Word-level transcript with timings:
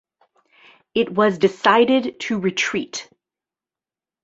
It 0.95 1.11
was 1.13 1.37
decided 1.37 2.19
to 2.21 2.39
retreat. 2.39 3.07